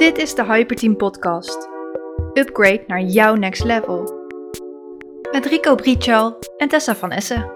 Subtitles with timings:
[0.00, 1.68] Dit is de Hyperteam Podcast.
[2.32, 4.28] Upgrade naar jouw next level.
[5.32, 7.52] Met Rico Brichal en Tessa van Essen.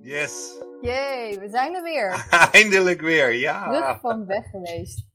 [0.00, 2.26] Yes, Jee, we zijn er weer.
[2.52, 3.70] eindelijk weer, ja.
[3.70, 5.06] Terug van weg geweest.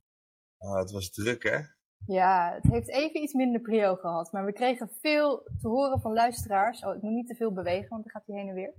[0.57, 1.59] Oh, het was druk, hè?
[2.05, 4.31] Ja, het heeft even iets minder prio gehad.
[4.31, 6.83] Maar we kregen veel te horen van luisteraars.
[6.83, 8.73] Oh, ik moet niet te veel bewegen, want dan gaat hij heen en weer.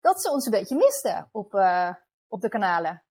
[0.00, 1.90] Dat ze ons een beetje misten op, eh,
[2.34, 3.02] op de kanalen.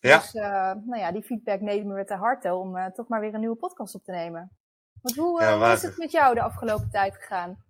[0.00, 0.18] Ja.
[0.18, 3.34] Dus uh, nou ja, die feedback nemen we te harte om uh, toch maar weer
[3.34, 4.56] een nieuwe podcast op te nemen.
[5.00, 7.64] Want hoe, Ja, waar- is het met jou de afgelopen tijd gegaan?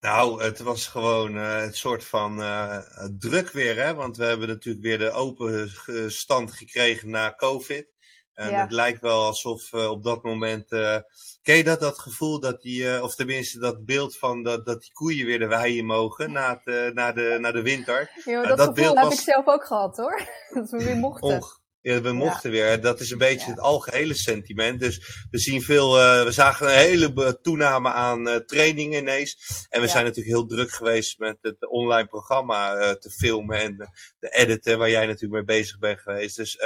[0.00, 2.78] Nou, het was gewoon eh, het soort van eh,
[3.18, 3.94] druk weer, hè?
[3.94, 5.70] Want we hebben natuurlijk weer de open
[6.10, 7.93] stand gekregen na COVID.
[8.34, 8.60] En Ja.
[8.60, 10.72] het lijkt wel alsof eh, op dat moment.
[10.72, 10.96] eh
[11.42, 14.80] ken je dat, dat gevoel dat die, eh, of tenminste dat beeld van dat, dat
[14.80, 18.10] die koeien weer de wei in mogen na, het, na, de, na de winter?
[18.24, 20.20] Ja, Ja, dat, dat gevoel beeld heb was- ik zelf ook gehad hoor.
[20.54, 21.28] dat we weer mochten.
[21.28, 22.80] Onge- ja, we mochten weer.
[22.80, 23.50] Dat is een beetje Ja.
[23.50, 24.80] het algehele sentiment.
[24.80, 29.66] Dus we zien veel, eh, we zagen een hele toename aan eh, trainingen ineens.
[29.70, 33.76] En we zijn natuurlijk heel druk geweest met het online programma eh, te filmen en
[34.18, 36.36] de, editen, waar jij natuurlijk mee bezig bent geweest.
[36.36, 36.58] Dus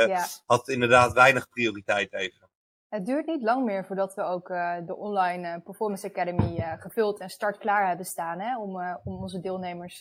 [0.46, 2.50] had inderdaad weinig prioriteit even.
[2.88, 4.48] Het duurt niet lang meer voordat we ook
[4.86, 8.40] de online Performance Academy gevuld en startklaar hebben staan.
[8.40, 9.98] Hè, om, om onze deelnemers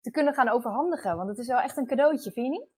[0.00, 1.16] te kunnen gaan overhandigen.
[1.16, 2.68] Want het is wel echt een cadeautje, vind je niet?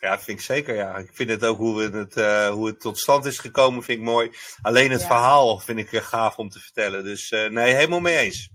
[0.00, 0.74] Ja, dat vind ik zeker.
[0.74, 0.96] Ja.
[0.96, 4.04] Ik vind het ook hoe, het, eh, hoe het tot stand is gekomen, vind ik
[4.04, 4.30] mooi.
[4.62, 5.06] Alleen het Ja.
[5.06, 7.04] verhaal vind ik eh, gaaf om te vertellen.
[7.04, 8.50] Dus eh, nee, helemaal mee eens.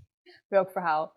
[0.48, 1.14] Welk verhaal?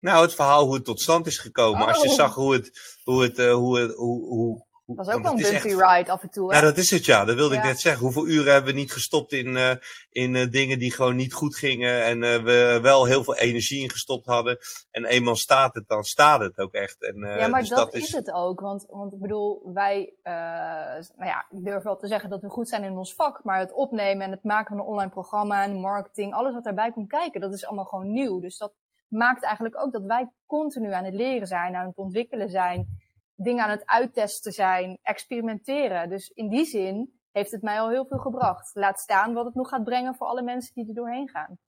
[0.00, 1.86] Nou, het verhaal hoe het tot stand is gekomen.
[1.86, 2.14] Als je Oh.
[2.14, 5.50] zag hoe het, hoe het, hoe het, hoe, hoe- Dat was ook wel een is
[5.50, 6.50] bumpy echt- ride af en toe.
[6.52, 6.58] Hè?
[6.58, 7.24] Ja, dat is het ja.
[7.24, 8.02] Dat wilde ik net zeggen.
[8.02, 9.70] Hoeveel uren hebben we niet gestopt in, eh,
[10.10, 12.04] in eh, dingen die gewoon niet goed gingen.
[12.04, 14.58] En eh, we wel heel veel energie in gestopt hadden.
[14.90, 17.02] En eenmaal staat het, dan staat het ook echt.
[17.02, 18.60] En, ja, maar dus dat, is het ook.
[18.60, 22.68] Want, want ik bedoel, wij, nou ja, ik durf wel te zeggen dat we goed
[22.68, 23.44] zijn in ons vak.
[23.44, 26.92] Maar het opnemen en het maken van een online programma en marketing, alles wat daarbij
[26.92, 28.40] komt kijken, dat is allemaal gewoon nieuw.
[28.40, 28.72] Dus dat
[29.08, 32.98] maakt eigenlijk ook dat wij continu aan het leren zijn, aan het ontwikkelen zijn,
[33.36, 36.08] dingen aan het uittesten zijn, experimenteren.
[36.08, 38.70] Dus in die zin heeft het mij al heel veel gebracht.
[38.74, 41.58] Laat staan wat het nog gaat brengen voor alle mensen die er doorheen gaan.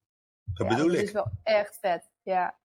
[0.45, 1.03] Dat Ja, bedoel dat ik.
[1.03, 2.56] is wel echt vet, ja.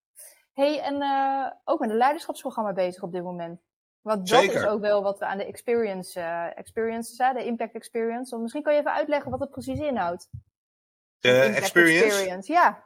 [0.54, 3.62] hey, en eh, ook met een leiderschapsprogramma bezig op dit moment.
[4.02, 4.62] Want dat Zeker.
[4.62, 8.30] is ook wel wat we aan de experience, eh experiences, hè, de impact experience.
[8.30, 10.30] Want misschien kan je even uitleggen wat het precies inhoudt.
[11.20, 12.52] De Impact experience.
[12.52, 12.84] Ja,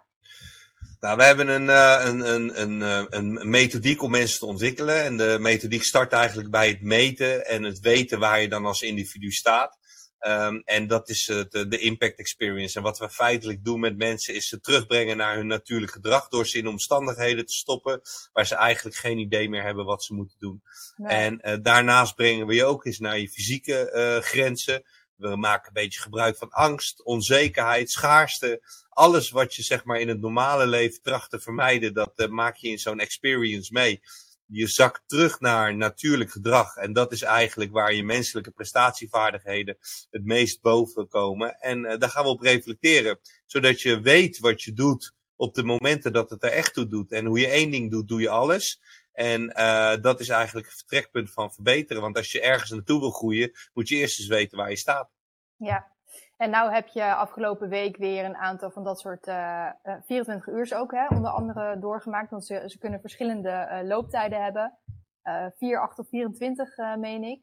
[1.00, 5.04] Nou, we hebben een, eh, een, een, een, eh, een methodiek om mensen te ontwikkelen.
[5.04, 8.82] En de methodiek start eigenlijk bij het meten en het weten waar je dan als
[8.82, 9.78] individu staat.
[10.20, 12.78] Ehm, en dat is eh, de, impact experience.
[12.78, 16.48] En wat we feitelijk doen met mensen is ze terugbrengen naar hun natuurlijk gedrag door
[16.48, 18.02] ze in omstandigheden te stoppen
[18.34, 20.62] waar ze eigenlijk geen idee meer hebben wat ze moeten doen.
[20.96, 21.40] nee.
[21.42, 24.84] En daarnaast brengen we je ook eens naar je fysieke grenzen.
[25.18, 28.62] We maken een beetje gebruik van angst, onzekerheid, schaarste.
[28.90, 32.56] Alles wat je zeg maar in het normale leven tracht te vermijden, dat eh, maak
[32.56, 34.02] je in zo'n experience mee.
[34.46, 36.76] Je zakt terug naar natuurlijk gedrag.
[36.76, 39.78] En dat is eigenlijk waar je menselijke prestatievaardigheden
[40.10, 41.60] het meest boven komen.
[41.60, 43.20] En eh, daar gaan we op reflecteren.
[43.46, 47.12] Zodat je weet wat je doet op de momenten dat het er echt toe doet.
[47.12, 48.82] En hoe je één ding doet, doe je alles.
[49.18, 52.02] En eh, dat is eigenlijk het vertrekpunt van verbeteren.
[52.02, 55.10] Want als je ergens naartoe wil groeien, moet je eerst eens weten waar je staat.
[55.56, 55.96] Ja.
[56.38, 60.48] En nou heb je afgelopen week weer een aantal van dat soort eh eh, 24
[60.48, 62.32] uur ook, hè, onder andere doorgemaakt.
[62.32, 64.78] Want ze, ze kunnen verschillende eh, looptijden hebben.
[65.22, 67.42] Eh 4, 8 of 24, eh, meen ik.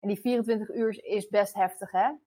[0.00, 2.06] En die 24 uur is best heftig, hè?
[2.06, 2.18] Er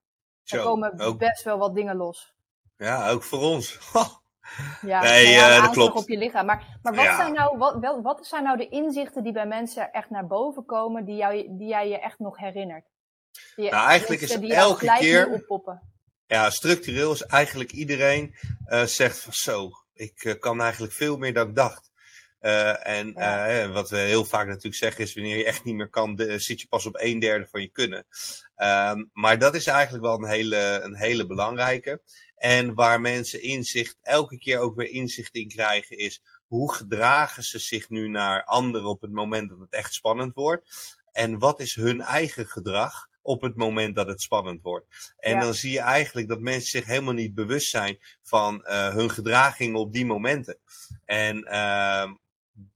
[0.44, 2.34] Zo, komen ook, best wel wat dingen los.
[2.78, 3.80] ja, ook voor ons.
[4.82, 5.96] Ja, Nee, nou ja, eh, dat klopt.
[5.96, 6.46] op je lichaam.
[6.46, 7.16] Maar, maar wat, Ja.
[7.16, 10.66] zijn nou, wat, wel, wat zijn nou de inzichten die bij mensen echt naar boven
[10.66, 12.86] komen, die, jou, die jij je echt nog herinnert?
[13.56, 15.82] Die, Nou, eigenlijk is die elke keer- oppoppen.
[16.28, 21.34] Ja, structureel is eigenlijk iedereen eh, zegt van zo, ik eh, kan eigenlijk veel meer
[21.34, 21.92] dan ik dacht.
[22.84, 23.68] En Ja.
[23.70, 26.62] wat we heel vaak natuurlijk zeggen is, wanneer je echt niet meer kan, de- zit
[26.62, 28.06] je pas op een derde van je kunnen.
[28.56, 32.02] Ehm, maar dat is eigenlijk wel een hele, een hele belangrijke.
[32.44, 37.60] En waar mensen inzicht, elke keer ook weer inzicht in krijgen, is hoe gedragen ze
[37.60, 40.96] zich nu naar anderen op het moment dat het echt spannend wordt?
[41.12, 45.14] En wat is hun eigen gedrag op het moment dat het spannend wordt?
[45.18, 45.40] En Ja.
[45.40, 49.80] dan zie je eigenlijk dat mensen zich helemaal niet bewust zijn van eh, hun gedragingen
[49.80, 50.58] op die momenten.
[51.06, 52.14] En ehm,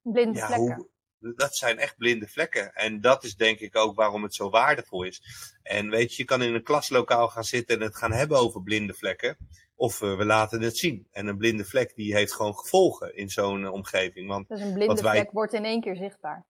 [0.02, 0.88] Blinde ja, hoe,
[1.19, 2.74] dat zijn echt blinde vlekken.
[2.74, 5.22] En dat is denk ik ook waarom het zo waardevol is.
[5.64, 8.64] En weet je, je kan in een klaslokaal gaan zitten en het gaan hebben over
[8.64, 9.38] blinde vlekken.
[9.75, 11.08] Of eh, we laten het zien.
[11.12, 14.28] En een blinde vlek die heeft gewoon gevolgen in zo'n eh, omgeving.
[14.28, 16.46] Want Dus een blinde wij- vlek wordt in één keer zichtbaar.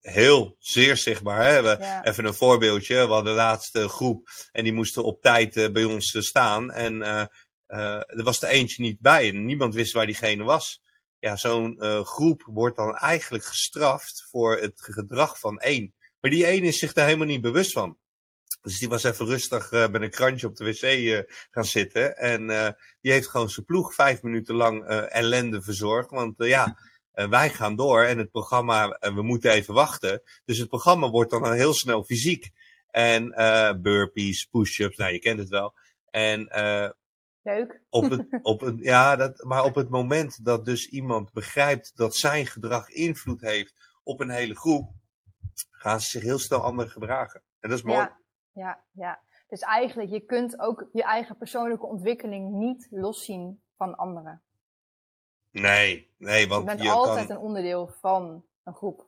[0.00, 1.44] Heel, zeer zichtbaar.
[1.46, 1.62] Hè?
[1.62, 2.04] We, Ja.
[2.04, 2.94] Even een voorbeeldje.
[2.94, 6.70] We hadden de laatste groep en die moesten op tijd eh, bij ons staan.
[6.72, 7.02] En
[7.66, 10.82] er was er eentje niet bij en niemand wist waar diegene was.
[11.20, 15.94] Ja, zo'n eh, groep wordt dan eigenlijk gestraft voor het gedrag van één.
[16.20, 17.98] Maar die één is zich daar helemaal niet bewust van.
[18.60, 21.20] Dus die was even rustig eh, met een krantje op de wc eh,
[21.50, 22.16] gaan zitten.
[22.16, 22.46] En
[23.00, 26.10] die heeft gewoon zijn ploeg vijf minuten lang ellende verzorgd.
[26.10, 26.78] Want ja,
[27.12, 30.22] wij gaan door en het programma, we moeten even wachten.
[30.44, 32.50] Dus het programma wordt dan heel snel fysiek.
[32.90, 33.28] En
[33.82, 35.74] burpees, push-ups, nou je kent het wel.
[36.10, 36.48] En
[37.42, 37.82] Leuk.
[37.90, 42.16] op het, op het, ja, dat, maar op het moment dat dus iemand begrijpt dat
[42.16, 44.90] zijn gedrag invloed heeft op een hele groep,
[45.70, 47.42] gaan ze zich heel snel anders gedragen.
[47.60, 47.98] En dat is mooi.
[47.98, 48.18] Ja,
[48.52, 49.22] ja, ja.
[49.48, 54.42] Dus eigenlijk, je kunt ook je eigen persoonlijke ontwikkeling niet loszien van anderen.
[55.50, 57.36] Nee, nee, Je want bent je altijd kan...
[57.36, 59.07] een onderdeel van een groep.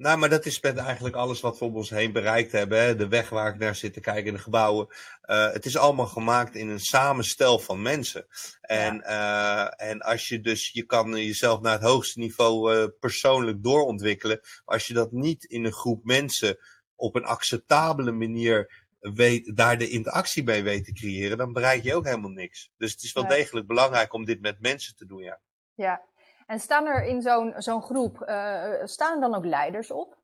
[0.00, 2.82] Nou, maar dat is met eigenlijk alles wat we om ons heen bereikt hebben.
[2.82, 2.96] Hè?
[2.96, 4.86] De weg waar ik naar zit te kijken, de gebouwen.
[5.22, 8.26] Eh, het is allemaal gemaakt in een samenstel van mensen.
[8.60, 13.62] En, eh, en als je dus, je kan jezelf naar het hoogste niveau eh, persoonlijk
[13.62, 14.38] doorontwikkelen.
[14.42, 16.58] Maar als je dat niet in een groep mensen
[16.94, 21.94] op een acceptabele manier weet, daar de interactie mee weet te creëren, dan bereik je
[21.94, 22.70] ook helemaal niks.
[22.76, 25.40] Dus het is wel degelijk belangrijk om dit met mensen te doen, ja.
[25.74, 26.02] Ja.
[26.50, 27.22] En staan er in
[27.62, 30.18] zo'n groep, eh, staan er dan ook leiders op?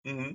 [0.00, 0.34] Mhm.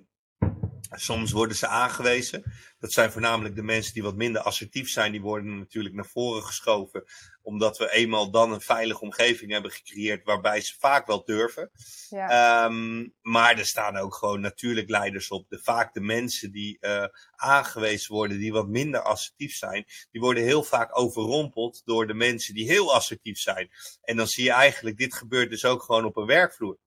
[0.94, 2.44] Soms worden ze aangewezen.
[2.80, 5.12] Dat zijn voornamelijk de mensen die wat minder assertief zijn.
[5.12, 7.04] Die worden natuurlijk naar voren geschoven.
[7.42, 10.24] Omdat we eenmaal dan een veilige omgeving hebben gecreëerd.
[10.24, 11.72] Waarbij ze vaak wel durven.
[12.10, 12.30] Ja.
[12.30, 15.50] Ehm, maar er staan ook gewoon natuurlijk leiders op.
[15.50, 17.06] De, vaak de mensen die eh,
[17.36, 22.54] aangewezen worden, die wat minder assertief zijn, die worden heel vaak overrompeld door de mensen
[22.54, 23.70] die heel assertief zijn.
[24.02, 26.78] En dan zie je eigenlijk, dit gebeurt dus ook gewoon op een werkvloer.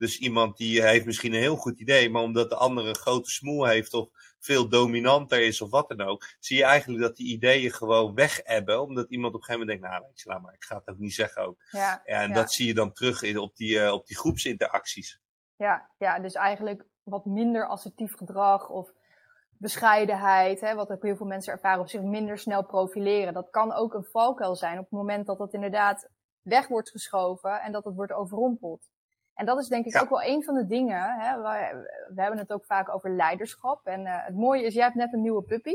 [0.00, 3.30] Dus iemand die heeft misschien een heel goed idee, maar omdat de andere een grote
[3.30, 4.08] smoel heeft of
[4.38, 8.40] veel dominanter is of wat dan ook, zie je eigenlijk dat die ideeën gewoon weg
[8.44, 10.76] hebben, omdat iemand op een gegeven moment denkt, nou weet je, laat maar, ik ga
[10.76, 11.56] het ook niet zeggen ook.
[11.70, 12.34] ja, en Ja.
[12.34, 15.20] dat zie je dan terug in, op, die, eh, op die groepsinteracties.
[15.56, 18.92] ja, ja, dus eigenlijk wat minder assertief gedrag of
[19.58, 23.34] bescheidenheid, hè, wat ook heel veel mensen ervaren, of zich minder snel profileren.
[23.34, 26.10] Dat kan ook een valkuil zijn op het moment dat dat inderdaad
[26.42, 28.88] weg wordt geschoven en dat het wordt overrompeld.
[29.34, 30.00] En dat is denk ik Ja.
[30.00, 31.20] ook wel een van de dingen.
[31.20, 31.74] Hè, waar,
[32.14, 33.86] we hebben het ook vaak over leiderschap.
[33.86, 35.74] En eh, het mooie is, jij hebt net een nieuwe puppy.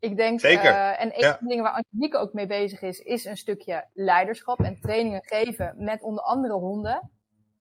[0.00, 1.30] Ik denk, Zeker, eh, en een ja.
[1.30, 5.24] van de dingen waar Angelique ook mee bezig is, is een stukje leiderschap en trainingen
[5.24, 7.10] geven met onder andere honden.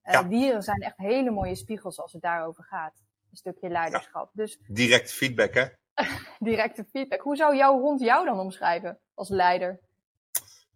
[0.02, 0.24] Eh, Ja.
[0.24, 2.94] Dieren zijn echt hele mooie spiegels als het daarover gaat.
[3.32, 4.30] Een stukje leiderschap.
[4.34, 5.66] Dus Direct feedback, hè?
[6.40, 7.22] directe feedback.
[7.22, 9.80] Hoe zou jouw hond jou dan omschrijven als leider?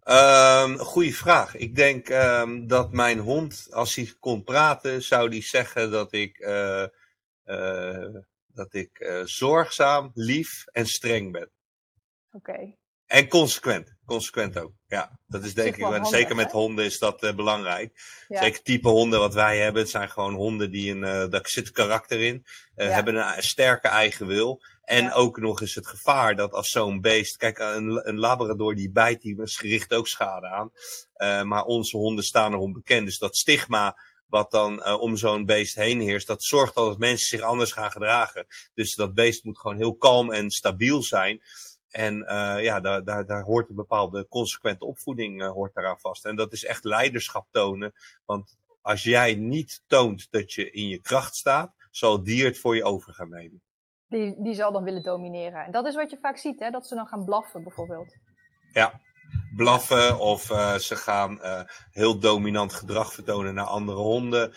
[0.04, 1.56] Ehm goeie vraag.
[1.56, 6.38] Ik denk ehm, dat mijn hond, als hij kon praten, zou die zeggen dat ik,
[6.38, 6.86] eh,
[8.48, 11.52] dat ik eh, zorgzaam, lief en streng ben.
[12.32, 12.76] Oké.
[13.12, 13.96] En consequent.
[14.06, 14.72] Consequent ook.
[14.88, 16.58] Ja, dat is denk ik, handig, zeker met hè?
[16.58, 18.02] honden is dat eh, belangrijk.
[18.28, 18.42] Ja.
[18.42, 19.82] Zeker type honden wat wij hebben.
[19.82, 22.46] Het zijn gewoon honden die een, eh daar zit karakter in.
[22.76, 22.86] Ja.
[22.86, 24.62] Hebben een sterke eigen wil.
[24.84, 25.14] En Ja.
[25.14, 27.38] ook nog eens het gevaar dat als zo'n beest.
[27.38, 30.72] Kijk, een, een labrador die bijt, die richt ook schade aan.
[31.48, 33.06] Maar onze honden staan erom bekend.
[33.06, 33.98] Dus dat stigma
[34.28, 37.92] wat dan om zo'n beest heen heerst, dat zorgt al dat mensen zich anders gaan
[37.92, 38.46] gedragen.
[38.74, 41.42] Dus dat beest moet gewoon heel kalm en stabiel zijn.
[41.92, 46.26] En eh, ja, daar, daar, daar hoort een bepaalde consequente opvoeding eh, hoort daaraan vast.
[46.26, 47.94] En dat is echt leiderschap tonen.
[48.26, 52.60] Want als jij niet toont dat je in je kracht staat, zal het dier het
[52.60, 53.62] voor je over gaan nemen.
[54.08, 55.66] Die, die zal dan willen domineren.
[55.66, 56.70] En dat is wat je vaak ziet, hè?
[56.70, 58.16] dat ze dan gaan blaffen bijvoorbeeld.
[58.74, 59.00] Ja,
[59.56, 61.40] blaffen of eh, ze gaan
[61.92, 64.54] heel dominant gedrag vertonen naar andere honden.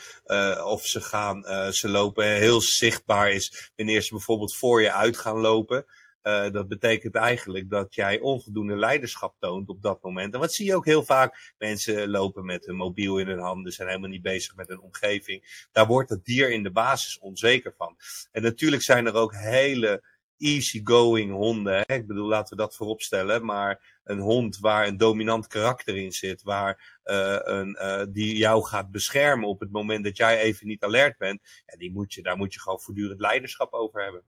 [0.65, 5.39] Of ze, gaan, ze lopen heel zichtbaar is wanneer ze bijvoorbeeld voor je uit gaan
[5.39, 5.87] lopen.
[6.25, 10.35] Eh, dat betekent eigenlijk dat jij onvoldoende leiderschap toont op dat moment.
[10.35, 11.55] En wat zie je ook heel vaak?
[11.59, 15.69] Mensen lopen met een mobiel in hun handen, zijn helemaal niet bezig met hun omgeving.
[15.73, 17.97] Daar wordt het dier in de basis onzeker van.
[18.33, 20.05] En natuurlijk zijn er ook hele
[20.39, 21.75] easygoing honden.
[21.87, 21.95] Hè?
[21.95, 23.45] Ik bedoel, laten we dat voorop stellen.
[23.45, 28.65] Maar een hond waar een dominant karakter in zit, waar uh, een, uh, die jou
[28.65, 32.23] gaat beschermen op het moment dat jij even niet alert bent, ja, die moet je,
[32.23, 34.23] daar moet je gewoon voortdurend leiderschap over hebben.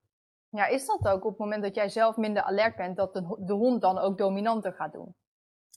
[0.56, 3.36] Ja, is dat ook op het moment dat jij zelf minder alert bent, dat de,
[3.46, 5.14] de hond dan ook dominanter gaat doen?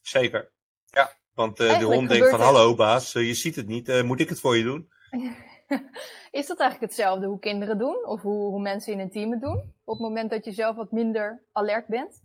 [0.02, 0.52] Zeker.
[0.86, 4.30] Ja, want uh, de hond denkt van, hallo baas, je ziet het niet, moet ik
[4.30, 4.90] het voor je doen?
[6.40, 8.06] is dat eigenlijk hetzelfde hoe kinderen doen?
[8.06, 9.74] Of hoe, hoe mensen in een team het doen?
[9.84, 12.22] Op het moment dat je zelf wat minder alert bent?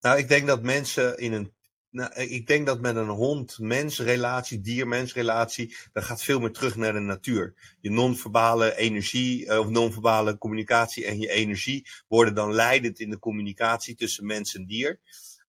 [0.00, 1.55] Nou, ik denk dat mensen in een
[1.96, 6.98] Nou, ik denk dat met een hond-mens-relatie, dier-mens-relatie, dat gaat veel meer terug naar de
[6.98, 7.54] natuur.
[7.80, 13.18] Je non-verbale energie eh, of non-verbale communicatie en je energie worden dan leidend in de
[13.18, 15.00] communicatie tussen mens en dier.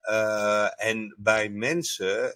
[0.01, 2.35] Uh, en bij mensen,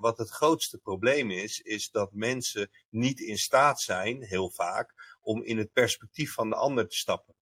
[0.00, 5.42] wat het grootste probleem is, is dat mensen niet in staat zijn, heel vaak, om
[5.42, 7.34] in het perspectief van de ander te stappen.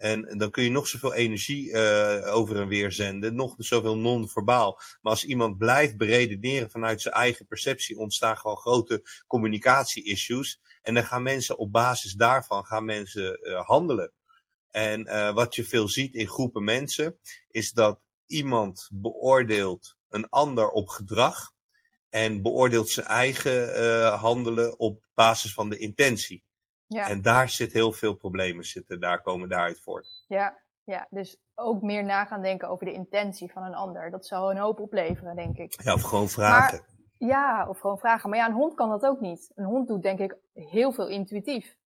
[0.00, 4.80] En, dan kun je nog zoveel energie uh, over en weer zenden, nog zoveel non-verbaal.
[5.00, 10.60] Maar als iemand blijft beredeneren vanuit zijn eigen perceptie, ontstaan gewoon grote communicatie-issues.
[10.82, 14.12] En dan gaan mensen op basis daarvan gaan mensen uh, handelen.
[14.70, 17.18] En uh, wat je veel ziet in groepen mensen,
[17.50, 21.52] is dat iemand beoordeelt een ander op gedrag
[22.08, 26.44] en beoordeelt zijn eigen handelen op basis van de intentie.
[26.94, 27.08] Ja.
[27.08, 30.24] En daar zit heel veel problemen zitten, daar komen daaruit voort.
[30.28, 34.10] Ja, ja, dus ook meer na gaan denken over de intentie van een ander.
[34.10, 35.82] Dat zou een hoop opleveren, denk ik.
[35.82, 36.78] Ja, of gewoon vragen.
[36.78, 38.30] Maar, ja, of gewoon vragen.
[38.30, 39.52] Maar ja, een hond kan dat ook niet.
[39.54, 41.76] Een hond doet denk ik heel veel intuïtief.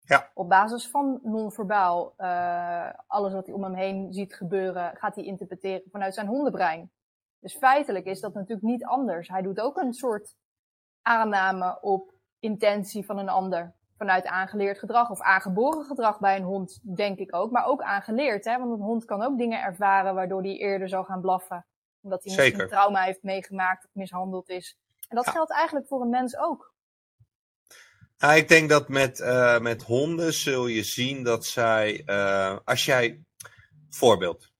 [0.00, 0.30] Ja.
[0.34, 5.24] Op basis van non-verbaal, uh, alles wat hij om hem heen ziet gebeuren, gaat hij
[5.24, 6.90] interpreteren vanuit zijn hondenbrein.
[7.40, 9.28] Dus feitelijk is dat natuurlijk niet anders.
[9.28, 10.34] Hij doet ook een soort
[11.02, 16.80] aanname op intentie van een ander vanuit aangeleerd gedrag of aangeboren gedrag bij een hond,
[16.96, 17.50] denk ik ook.
[17.50, 18.58] Maar ook aangeleerd, hè?
[18.58, 21.66] want een hond kan ook dingen ervaren waardoor hij eerder zal gaan blaffen.
[22.00, 24.76] Omdat hij misschien een trauma heeft meegemaakt of mishandeld is.
[25.08, 26.74] En dat geldt eigenlijk voor een mens ook.
[28.18, 32.84] Nou, ik denk dat met, uh, met honden zul je zien dat zij, uh, als
[32.84, 33.22] jij,
[33.88, 34.51] voorbeeld,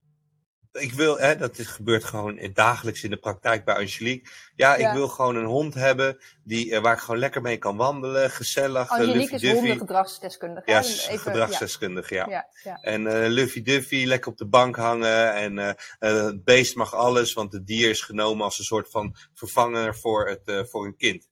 [0.73, 4.31] ik wil, hè, dat is, gebeurt gewoon dagelijks in de praktijk bij Angelique.
[4.55, 7.77] Ja, ik wil gewoon een hond hebben die, uh, waar ik gewoon lekker mee kan
[7.77, 8.89] wandelen, gezellig.
[8.89, 10.71] Eh, Angelique is hondengedragsdeskundige.
[10.71, 12.25] Ja, Even, gedragsdeskundige, ja.
[12.29, 12.47] ja.
[12.63, 12.77] ja.
[12.81, 15.33] En uh, Luffy Duffy, lekker op de bank hangen.
[15.33, 19.15] En uh, het beest mag alles, want het dier is genomen als een soort van
[19.33, 21.27] vervanger voor, het, voor een kind.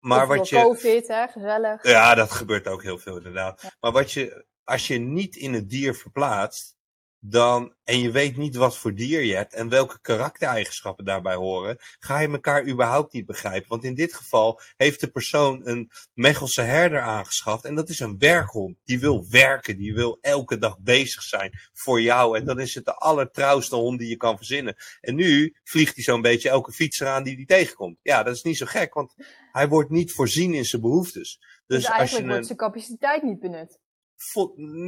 [0.00, 0.56] Maar wat je.
[0.56, 1.82] COVID, hè, gezellig.
[1.82, 3.62] Ja, dat gebeurt ook heel veel inderdaad.
[3.80, 6.76] Maar wat je, als je niet in het dier verplaatst,
[7.24, 11.76] dan, en je weet niet wat voor dier je hebt en welke karaktereigenschappen daarbij horen,
[11.98, 13.68] ga je elkaar überhaupt niet begrijpen.
[13.68, 18.18] Want in dit geval heeft de persoon een Mechelse herder aangeschaft en dat is een
[18.18, 18.76] werkhond.
[18.84, 22.84] Die wil werken, die wil elke dag bezig zijn voor jou en dan is het
[22.84, 24.76] de allertrouwste hond die je kan verzinnen.
[25.00, 27.98] En nu vliegt hij zo'n beetje elke fietser aan die hij tegenkomt.
[28.02, 29.14] Ja, dat is niet zo gek, want
[29.52, 31.38] hij wordt niet voorzien in zijn behoeftes.
[31.66, 33.80] Dus, dus eigenlijk als je wordt zijn capaciteit niet benut.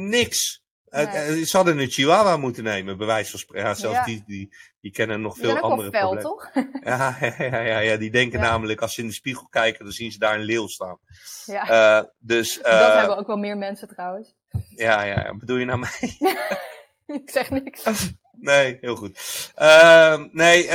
[0.09, 0.63] Niks.
[0.89, 1.45] Nee.
[1.45, 3.67] ze hadden een chihuahua moeten nemen, bij wijze van spreken.
[3.67, 6.23] Ja, zelfs Die, die, die kennen nog veel andere fel, problemen.
[6.23, 6.51] toch?
[6.83, 10.11] Ja, ja, ja, ja, die denken namelijk als ze in de spiegel kijken, dan zien
[10.11, 10.99] ze daar een leeuw staan.
[11.45, 11.99] Ja.
[11.99, 14.35] Uh, dus, uh, dat hebben ook wel meer mensen trouwens.
[14.69, 16.17] Ja, ja, bedoel je nou mij?
[17.21, 17.83] Ik zeg niks.
[18.31, 19.19] Nee, heel goed.
[19.57, 20.67] Uh, nee,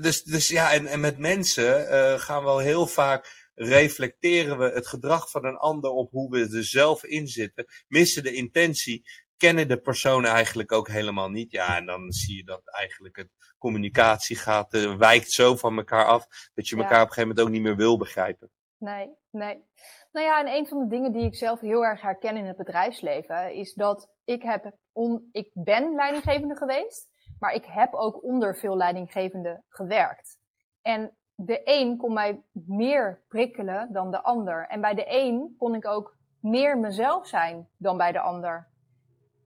[0.00, 1.86] dus, dus ja, en, en met mensen
[2.20, 6.56] gaan we al heel vaak reflecteren we het gedrag van een ander op hoe we
[6.56, 9.04] er zelf in zitten, missen de intentie
[9.38, 11.50] kennen de persoon eigenlijk ook helemaal niet.
[11.52, 16.04] Ja, en dan zie je dat eigenlijk het communicatie gaat, uh, wijkt zo van elkaar
[16.04, 18.50] af, dat je elkaar op een gegeven moment ook niet meer wil begrijpen.
[18.78, 19.64] Nee, nee.
[20.12, 22.56] Nou ja, en een van de dingen die ik zelf heel erg herken in het
[22.56, 28.56] bedrijfsleven, is dat ik heb, on, ik ben leidinggevende geweest, maar ik heb ook onder
[28.56, 30.38] veel leidinggevenden gewerkt.
[30.82, 34.66] En de een kon mij meer prikkelen dan de ander.
[34.66, 38.68] En bij de een kon ik ook meer mezelf zijn dan bij de ander.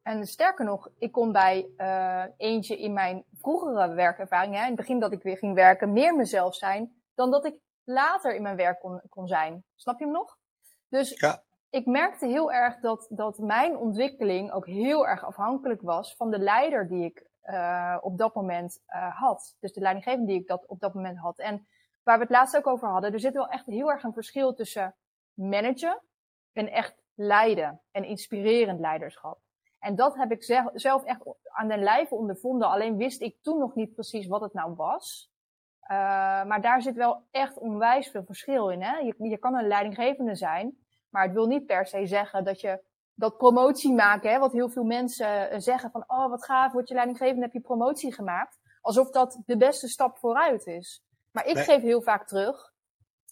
[0.02, 4.76] En sterker nog, ik kon bij uh, eentje in mijn vroegere werkervaring, hè, in het
[4.76, 8.56] begin dat ik weer ging werken, meer mezelf zijn dan dat ik later in mijn
[8.56, 9.64] werk kon, kon zijn.
[9.74, 10.38] Snap je hem nog?
[10.88, 11.42] Dus ja.
[11.70, 16.38] ik merkte heel erg dat, dat mijn ontwikkeling ook heel erg afhankelijk was van de
[16.38, 19.56] leider die ik uh, op dat moment uh, had.
[19.60, 21.38] Dus de leidinggevende die ik dat op dat moment had.
[21.38, 21.66] En
[22.02, 24.54] waar we het laatst ook over hadden, er zit wel echt heel erg een verschil
[24.54, 24.96] tussen
[25.34, 26.02] managen
[26.52, 29.41] en echt leiden en inspirerend leiderschap.
[29.82, 30.42] En dat heb ik
[30.74, 32.68] zelf echt aan den lijve ondervonden.
[32.68, 35.30] Alleen wist ik toen nog niet precies wat het nou was.
[35.82, 35.98] Uh,
[36.44, 38.82] maar daar zit wel echt onwijs veel verschil in.
[38.82, 38.96] Hè?
[38.96, 42.82] Je, je kan een leidinggevende zijn, maar het wil niet per se zeggen dat je
[43.14, 46.88] dat promotie maken, hè, wat heel veel mensen eh, zeggen van, oh wat gaaf, word
[46.88, 48.58] je leidinggevende, heb je promotie gemaakt.
[48.80, 51.04] Alsof dat de beste stap vooruit is.
[51.30, 52.72] Maar ik geef heel vaak terug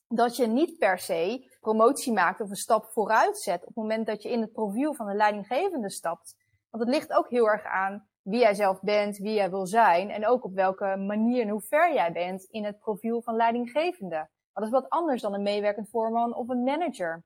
[0.08, 4.06] dat je niet per se promotie maakt of een stap vooruit zet op het moment
[4.06, 6.36] dat je in het profiel van een leidinggevende stapt.
[6.70, 10.10] Want het ligt ook heel erg aan wie jij zelf bent, wie jij wil zijn
[10.10, 14.16] en ook op welke manier en hoe ver jij bent in het profiel van leidinggevende.
[14.16, 17.22] Maar dat is wat anders dan een meewerkend voorman of een manager.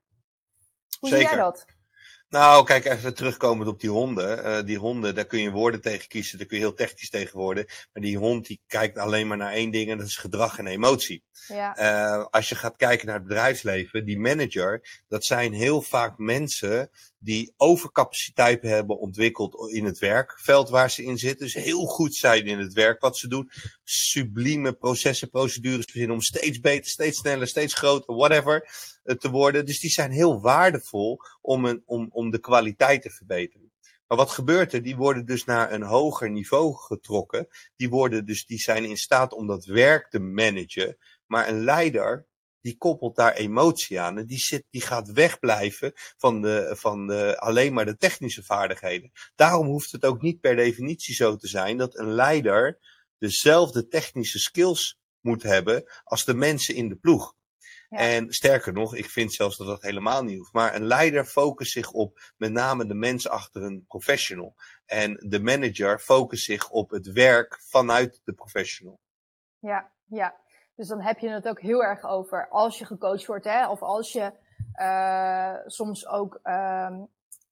[0.99, 1.27] Hoe Zeker.
[1.27, 1.65] zie jij dat?
[2.29, 4.45] Nou, kijk, even terugkomend op die honden.
[4.45, 7.39] Uh, die honden, daar kun je woorden tegen kiezen, daar kun je heel technisch tegen
[7.39, 7.65] worden.
[7.93, 10.67] Maar die hond, die kijkt alleen maar naar één ding en dat is gedrag en
[10.67, 11.23] emotie.
[11.47, 11.79] Ja.
[11.79, 16.89] Uh, als je gaat kijken naar het bedrijfsleven, die manager, dat zijn heel vaak mensen
[17.17, 21.45] die overcapaciteit hebben ontwikkeld in het werkveld waar ze in zitten.
[21.45, 23.51] Dus heel goed zijn in het werk wat ze doen.
[23.83, 29.65] Sublieme processen, procedures verzinnen om steeds beter, steeds sneller, steeds groter, whatever eh, te worden.
[29.65, 33.71] Dus die zijn heel waardevol om, een, om, om de kwaliteit te verbeteren.
[34.07, 34.83] Maar wat gebeurt er?
[34.83, 37.47] Die worden dus naar een hoger niveau getrokken.
[37.75, 40.97] Die, worden dus, die zijn in staat om dat werk te managen.
[41.25, 42.27] Maar een leider,
[42.61, 44.17] die koppelt daar emotie aan.
[44.17, 49.11] En die, zit, die gaat wegblijven van, de, van de, alleen maar de technische vaardigheden.
[49.35, 52.79] Daarom hoeft het ook niet per definitie zo te zijn dat een leider
[53.17, 57.34] dezelfde technische skills moet hebben als de mensen in de ploeg.
[57.95, 58.01] Ja.
[58.01, 60.53] En sterker nog, ik vind zelfs dat dat helemaal niet hoeft.
[60.53, 64.55] Maar een leider focust zich op met name de mens achter een professional.
[64.85, 68.99] En de manager focust zich op het werk vanuit de professional.
[69.59, 70.35] Ja, ja.
[70.75, 73.81] Dus dan heb je het ook heel erg over als je gecoacht wordt, hè, of
[73.81, 74.31] als je
[74.79, 76.99] uh, soms ook, uh,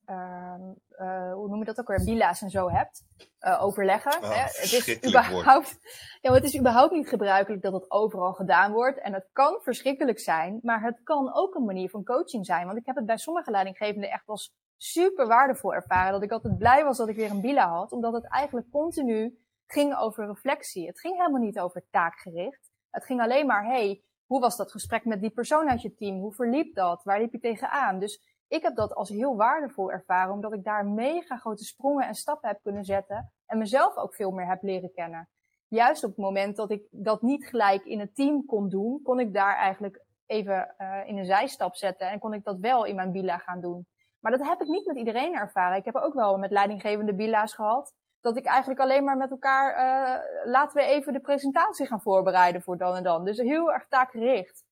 [0.10, 3.04] uh, hoe noem je dat ook weer, bila's en zo hebt,
[3.40, 4.24] uh, overleggen.
[4.24, 4.42] Oh, hè.
[4.42, 5.80] Het is überhaupt,
[6.22, 9.00] ja, het is überhaupt niet gebruikelijk dat het overal gedaan wordt.
[9.00, 12.66] En het kan verschrikkelijk zijn, maar het kan ook een manier van coaching zijn.
[12.66, 16.12] Want ik heb het bij sommige leidinggevenden echt als super waardevol ervaren.
[16.12, 19.38] Dat ik altijd blij was dat ik weer een bila had, omdat het eigenlijk continu
[19.66, 20.88] ging over reflectie.
[20.88, 22.72] Het ging helemaal niet over taakgericht.
[22.90, 26.20] Het ging alleen maar, hey, hoe was dat gesprek met die persoon uit je team?
[26.20, 27.04] Hoe verliep dat?
[27.04, 28.00] Waar liep je tegenaan?
[28.00, 32.16] Dus ik heb dat als heel waardevol ervaren, omdat ik daar mega grote sprongen en
[32.16, 35.30] stappen heb kunnen zetten en mezelf ook veel meer heb leren kennen.
[35.68, 39.20] Juist op het moment dat ik dat niet gelijk in het team kon doen, kon
[39.20, 42.96] ik daar eigenlijk even uh, in een zijstap zetten en kon ik dat wel in
[42.96, 43.88] mijn bila gaan doen.
[44.20, 45.78] Maar dat heb ik niet met iedereen ervaren.
[45.78, 49.70] Ik heb ook wel met leidinggevende bila's gehad dat ik eigenlijk alleen maar met elkaar,
[49.76, 53.26] uh, laten we even de presentatie gaan voorbereiden voor dan en dan.
[53.26, 54.64] Dus heel erg taakgericht.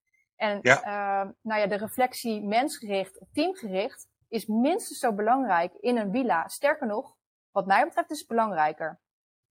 [0.42, 0.78] En ja.
[0.78, 6.48] Uh, nou ja, de reflectie mensgericht, teamgericht, is minstens zo belangrijk in een villa.
[6.48, 7.16] Sterker nog,
[7.52, 9.00] wat mij betreft is het belangrijker.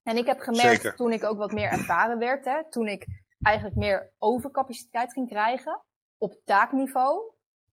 [0.03, 0.97] En ik heb gemerkt Zeker.
[0.97, 3.07] toen ik ook wat meer ervaren werd, hè, toen ik
[3.43, 5.83] eigenlijk meer overcapaciteit ging krijgen
[6.19, 7.33] op taakniveau,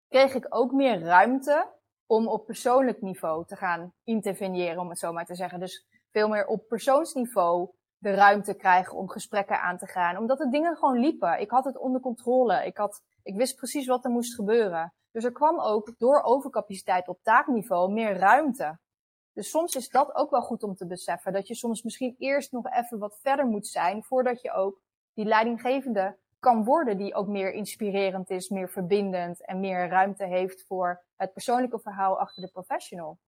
[0.09, 1.73] kreeg ik ook meer ruimte
[2.07, 5.61] om op persoonlijk niveau te gaan interveneren, om het zo maar te zeggen.
[5.61, 10.17] Dus veel meer op persoonsniveau de ruimte krijgen om gesprekken aan te gaan.
[10.17, 11.41] Omdat de dingen gewoon liepen.
[11.41, 12.67] Ik had het onder controle.
[12.67, 14.93] Ik, had, ik wist precies wat er moest gebeuren.
[15.11, 18.79] Dus er kwam ook door overcapaciteit op taakniveau meer ruimte.
[19.33, 21.33] Dus soms is dat ook wel goed om te beseffen.
[21.33, 24.81] Dat je soms misschien eerst nog even wat verder moet zijn voordat je ook
[25.15, 30.67] die leidinggevende kan worden die ook meer inspirerend is, meer verbindend en meer ruimte heeft
[30.67, 33.19] voor het persoonlijke verhaal achter de professional.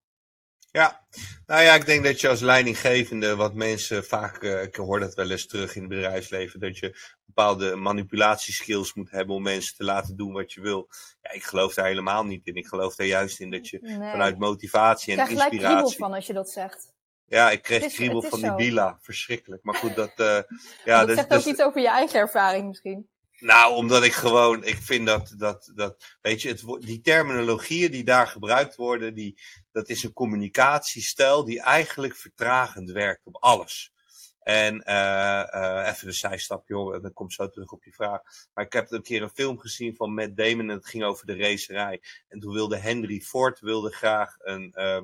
[0.70, 1.06] Ja,
[1.46, 5.14] nou ja, ik denk dat je als leidinggevende, wat mensen vaak, uh, ik hoor dat
[5.14, 9.84] wel eens terug in het bedrijfsleven, dat je bepaalde manipulatieskills moet hebben om mensen te
[9.84, 10.88] laten doen wat je wil.
[11.22, 12.54] Ja, ik geloof daar helemaal niet in.
[12.54, 14.10] Ik geloof er juist in dat je Nee.
[14.10, 15.98] vanuit motivatie en Ik krijg gelijk kriebel inspiratie.
[15.98, 16.92] van als je dat zegt.
[17.26, 18.54] Ja, ik kreeg kriebel van die zo.
[18.54, 18.98] bila.
[19.02, 19.62] Verschrikkelijk.
[19.64, 20.26] Maar goed, dat, eh
[20.84, 23.08] ja, dat dus, zegt dus- ook iets over je eigen ervaring misschien.
[23.38, 28.04] Nou, omdat ik gewoon, ik vind dat, dat, dat weet je, het, die terminologieën die
[28.04, 29.40] daar gebruikt worden, die,
[29.72, 33.92] dat is een communicatiestijl die eigenlijk vertragend werkt op alles.
[34.38, 38.20] En eh eh even een zijstapje hoor, dan kom ik zo terug op je vraag.
[38.54, 41.26] Maar ik heb een keer een film gezien van Matt Damon en het ging over
[41.26, 42.02] de racerij.
[42.28, 45.00] En toen wilde Henry Ford wilde graag een, eh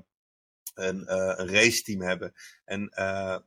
[0.74, 2.32] een, een raceteam hebben.
[2.64, 3.38] En eh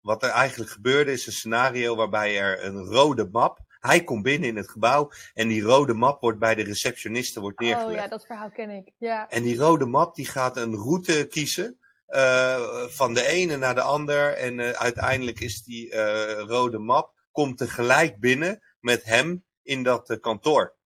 [0.00, 3.60] wat er eigenlijk gebeurde is een scenario waarbij er een rode map.
[3.82, 7.60] Hij komt binnen in het gebouw en die rode map wordt bij de receptioniste wordt
[7.60, 7.90] neergelegd.
[7.90, 8.92] Oh ja, dat verhaal ken ik.
[8.98, 9.28] Ja.
[9.28, 11.78] En die rode map die gaat een route kiezen.
[12.06, 14.34] eh, van de ene naar de ander.
[14.34, 17.12] En eh, uiteindelijk is die eh, rode map.
[17.30, 20.76] Komt tegelijk binnen met hem in dat kantoor.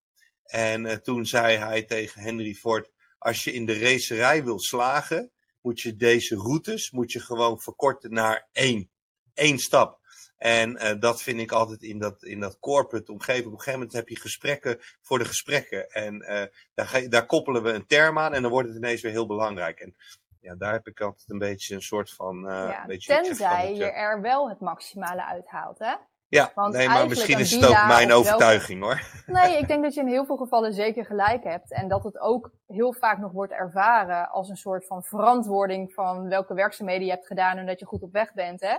[0.45, 2.91] En toen zei hij tegen Henry Ford.
[3.19, 5.31] Als je in de racerij wil slagen.
[5.61, 8.91] Moet je deze routes moet je gewoon verkorten naar één.
[9.35, 10.01] Eén stap.
[10.37, 13.46] En eh, dat vind ik altijd in dat, in dat corporate omgeving.
[13.46, 15.90] Op een gegeven moment heb je gesprekken voor de gesprekken.
[15.90, 19.12] En eh, daar, daar koppelen we een term aan en dan wordt het ineens weer
[19.12, 19.81] heel belangrijk.
[19.81, 19.96] En
[20.40, 22.49] ja, daar heb ik altijd een beetje een soort van.
[22.49, 22.81] eh ja.
[22.81, 25.94] een beetje Tenzij je er wel het maximale uithaalt, hè?
[26.29, 29.01] Ja, want nee, maar misschien is het ook mijn overtuiging hoor.
[29.27, 31.72] Nee, ik denk dat je in heel veel gevallen zeker gelijk hebt.
[31.72, 36.29] En dat het ook heel vaak nog wordt ervaren als een soort van verantwoording van
[36.29, 38.61] welke werkzaamheden je hebt gedaan en dat je goed op weg bent.
[38.61, 38.77] Hè?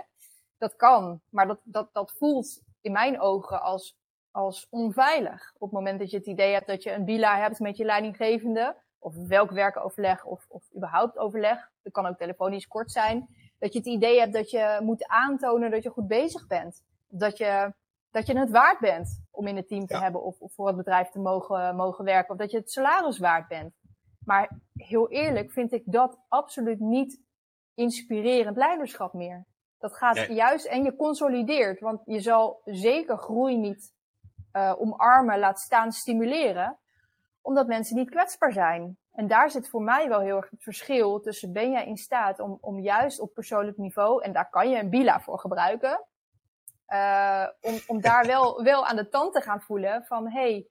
[0.58, 3.96] Dat kan, maar dat, dat, dat voelt in mijn ogen als,
[4.30, 5.52] als onveilig.
[5.54, 7.84] Op het moment dat je het idee hebt dat je een bila hebt met je
[7.84, 13.72] leidinggevende, of welk werkoverleg of, of überhaupt overleg, dat kan ook telefonisch kort zijn, dat
[13.72, 16.84] je het idee hebt dat je moet aantonen dat je goed bezig bent.
[17.08, 17.72] Dat je,
[18.10, 20.76] dat je het waard bent om in het team te hebben of, of, voor het
[20.76, 22.30] bedrijf te mogen, mogen werken.
[22.32, 23.74] Of dat je het salaris waard bent.
[24.24, 27.20] Maar heel eerlijk vind ik dat absoluut niet
[27.74, 29.46] inspirerend leiderschap meer.
[29.78, 33.92] Dat gaat juist en je consolideert, want je zal zeker groei niet
[34.52, 36.78] uh, omarmen, laat staan stimuleren,
[37.42, 38.96] omdat mensen niet kwetsbaar zijn.
[39.12, 42.40] En daar zit voor mij wel heel erg het verschil tussen ben jij in staat
[42.40, 46.04] om, om juist op persoonlijk niveau, en daar kan je een bila voor gebruiken,
[46.88, 50.66] uh, om, om daar wel, wel aan de tand te gaan voelen van hey,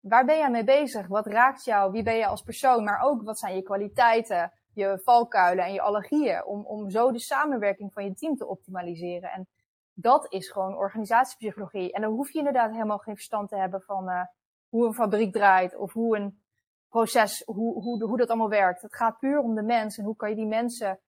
[0.00, 1.06] waar ben jij mee bezig?
[1.06, 1.92] Wat raakt jou?
[1.92, 2.84] Wie ben je als persoon?
[2.84, 6.44] Maar ook wat zijn je kwaliteiten, je valkuilen en je allergieën?
[6.44, 9.30] Om, om zo de samenwerking van je team te optimaliseren.
[9.30, 9.48] En
[9.94, 11.92] dat is gewoon organisatiepsychologie.
[11.92, 14.22] En dan hoef je inderdaad helemaal geen verstand te hebben van uh,
[14.68, 16.42] hoe een fabriek draait of hoe een
[16.88, 18.82] proces, hoe, hoe, hoe dat allemaal werkt.
[18.82, 21.00] Het gaat puur om de mens en hoe kan je die mensen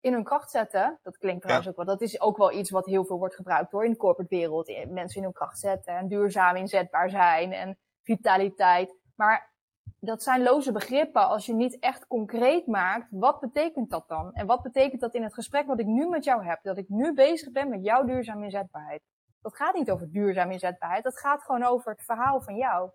[0.00, 0.98] in hun kracht zetten.
[1.02, 1.84] Dat klinkt trouwens ook wel.
[1.84, 4.86] Dat is ook wel iets wat heel veel wordt gebruikt hoor in de corporate wereld.
[4.88, 8.96] Mensen in hun kracht zetten en duurzaam inzetbaar zijn en vitaliteit.
[9.16, 9.53] Maar
[10.00, 13.06] dat zijn loze begrippen als je niet echt concreet maakt.
[13.10, 14.32] Wat betekent dat dan?
[14.32, 16.58] En wat betekent dat in het gesprek wat ik nu met jou heb?
[16.62, 19.02] Dat ik nu bezig ben met jouw duurzame inzetbaarheid.
[19.42, 21.04] Dat gaat niet over duurzame inzetbaarheid.
[21.04, 22.90] Dat gaat gewoon over het verhaal van jou.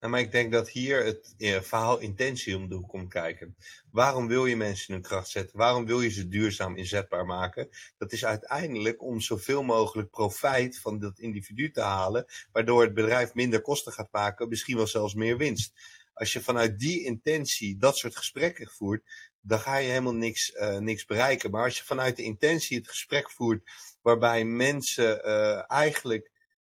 [0.00, 3.56] Maar ik denk dat hier het eh, verhaal intentie om de hoek komt kijken.
[3.90, 5.58] Waarom wil je mensen hun kracht zetten?
[5.58, 7.68] Waarom wil je ze duurzaam inzetbaar maken?
[7.96, 13.34] Dat is uiteindelijk om zoveel mogelijk profijt van dat individu te halen, waardoor het bedrijf
[13.34, 15.72] minder kosten gaat maken, misschien wel zelfs meer winst.
[16.18, 19.02] Als je vanuit die intentie dat soort gesprekken voert,
[19.40, 21.50] dan ga je helemaal niks, uh, niks bereiken.
[21.50, 23.70] Maar als je vanuit de intentie het gesprek voert,
[24.02, 26.30] waarbij mensen uh, eigenlijk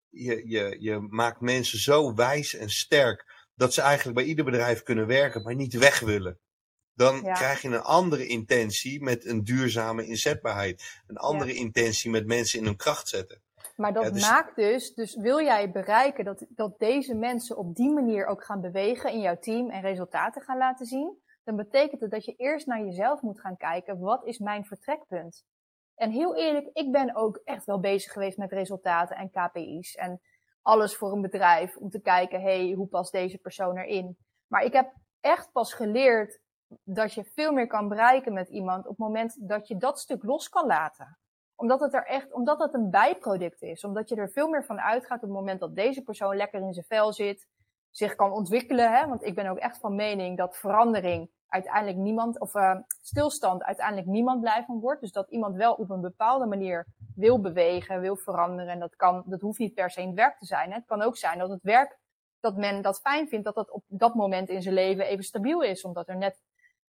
[0.09, 4.83] je, je, je maakt mensen zo wijs en sterk dat ze eigenlijk bij ieder bedrijf
[4.83, 6.39] kunnen werken, maar niet weg willen.
[6.93, 11.01] Dan krijg je een andere intentie met een duurzame inzetbaarheid.
[11.07, 13.41] Een andere intentie met mensen in hun kracht zetten.
[13.75, 14.29] Maar dat dus...
[14.29, 18.61] maakt dus, dus wil jij bereiken dat, dat deze mensen op die manier ook gaan
[18.61, 22.67] bewegen in jouw team en resultaten gaan laten zien, dan betekent het dat je eerst
[22.67, 25.45] naar jezelf moet gaan kijken, wat is mijn vertrekpunt?
[25.95, 29.95] En heel eerlijk, ik ben ook echt wel bezig geweest met resultaten en KPI's.
[29.95, 30.21] En
[30.61, 34.17] alles voor een bedrijf om te kijken, hey, hoe past deze persoon erin?
[34.47, 36.39] Maar ik heb echt pas geleerd
[36.83, 40.23] dat je veel meer kan bereiken met iemand op het moment dat je dat stuk
[40.23, 41.17] los kan laten.
[41.57, 43.83] Omdat het er echt, omdat het een bijproduct is.
[43.83, 46.73] Omdat je er veel meer van uitgaat op het moment dat deze persoon lekker in
[46.73, 47.47] zijn vel zit,
[47.89, 48.91] zich kan ontwikkelen.
[48.91, 49.07] Hè?
[49.07, 54.07] Want ik ben ook echt van mening dat verandering uiteindelijk niemand, of uh, stilstand uiteindelijk
[54.07, 55.01] niemand blij van wordt.
[55.01, 58.71] Dus dat iemand wel op een bepaalde manier wil bewegen, wil veranderen.
[58.71, 60.69] En dat kan, dat hoeft niet per se in werk te zijn.
[60.69, 60.75] Hè.
[60.75, 61.99] Het kan ook zijn dat het werk,
[62.39, 65.61] dat men dat fijn vindt, dat dat op dat moment in zijn leven even stabiel
[65.61, 65.83] is.
[65.83, 66.41] Omdat er net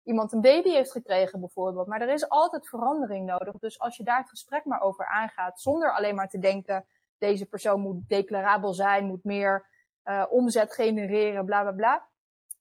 [0.06, 1.88] iemand een baby heeft gekregen bijvoorbeeld.
[1.88, 3.58] Maar er is altijd verandering nodig.
[3.60, 6.86] Dus als je daar het gesprek maar over aangaat, zonder alleen maar te denken,
[7.18, 9.66] deze persoon moet declarabel zijn, moet meer
[10.06, 12.08] uh, omzet genereren, bla bla bla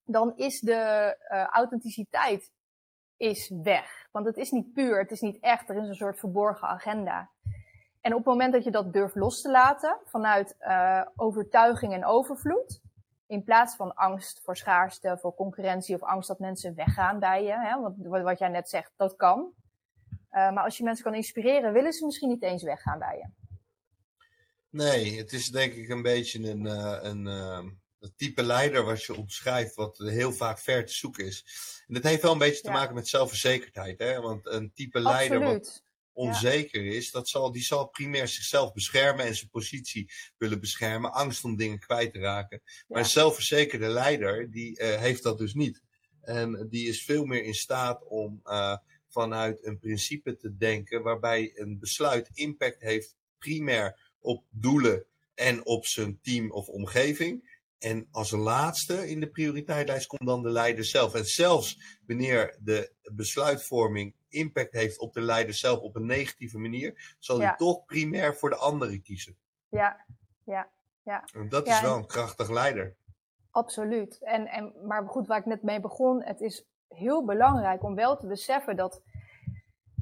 [0.05, 2.51] dan is de uh, authenticiteit
[3.17, 4.07] is weg.
[4.11, 7.29] Want het is niet puur, het is niet echt, er is een soort verborgen agenda.
[8.01, 12.05] En op het moment dat je dat durft los te laten, vanuit uh, overtuiging en
[12.05, 12.81] overvloed,
[13.27, 17.53] in plaats van angst voor schaarste, voor concurrentie of angst dat mensen weggaan bij je,
[17.53, 19.53] hè, wat, wat jij net zegt, dat kan.
[20.31, 23.43] Uh, maar als je mensen kan inspireren, willen ze misschien niet eens weggaan bij je.
[24.69, 26.65] Nee, het is denk ik een beetje een,
[27.05, 27.25] een,
[27.99, 31.45] het type leider wat je omschrijft, wat heel vaak ver te zoeken is.
[31.87, 33.99] En dat heeft wel een beetje te maken met zelfverzekerdheid.
[33.99, 34.21] Hè?
[34.21, 35.83] Want een type leider wat
[36.15, 41.13] onzeker is, dat zal, die zal primair zichzelf beschermen en zijn positie willen beschermen.
[41.13, 42.61] Angst om dingen kwijt te raken.
[42.87, 45.81] Maar een zelfverzekerde leider, die uh, heeft dat dus niet.
[46.21, 51.51] En die is veel meer in staat om uh, vanuit een principe te denken waarbij
[51.55, 57.53] een besluit impact heeft primair op doelen en op zijn team of omgeving.
[57.79, 61.13] En als laatste in de prioriteitlijn komt dan de leider zelf.
[61.13, 67.15] En zelfs wanneer de besluitvorming impact heeft op de leider zelf op een negatieve manier,
[67.19, 69.37] zal hij toch primair voor de anderen kiezen.
[69.69, 70.05] Ja,
[70.43, 70.69] ja,
[71.03, 71.23] ja.
[71.33, 72.95] En dat is wel een krachtig leider.
[73.51, 74.19] Absoluut.
[74.21, 78.17] En, en, maar goed, waar ik net mee begon, het is heel belangrijk om wel
[78.17, 79.01] te beseffen dat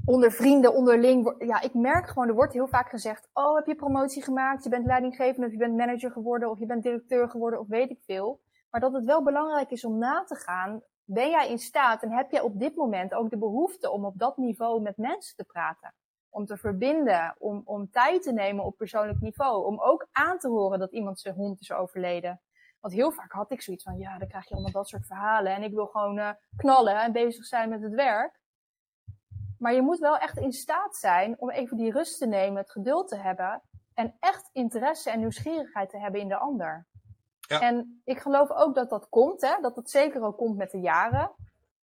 [0.05, 1.35] onder vrienden, onderling.
[1.39, 4.63] Ja, ik merk gewoon, er wordt heel vaak gezegd: Oh, heb je promotie gemaakt?
[4.63, 7.89] Je bent leidinggevende, of je bent manager geworden, of je bent directeur geworden, of weet
[7.89, 8.41] ik veel.
[8.69, 10.81] Maar dat het wel belangrijk is om na te gaan.
[11.05, 14.19] Ben jij in staat en heb jij op dit moment ook de behoefte om op
[14.19, 15.93] dat niveau met mensen te praten?
[16.29, 19.65] Om te verbinden, om, om tijd te nemen op persoonlijk niveau.
[19.65, 22.41] Om ook aan te horen dat iemand zijn hond is overleden.
[22.79, 25.55] Want heel vaak had ik zoiets van, ja, dan krijg je allemaal dat soort verhalen.
[25.55, 28.39] En ik wil gewoon uh, knallen en bezig zijn met het werk.
[29.57, 32.71] Maar je moet wel echt in staat zijn om even die rust te nemen, het
[32.71, 33.61] geduld te hebben.
[33.93, 36.85] En echt interesse en nieuwsgierigheid te hebben in de ander.
[37.47, 39.61] En ik geloof ook dat dat komt, hè?
[39.61, 41.31] dat dat zeker ook komt met de jaren.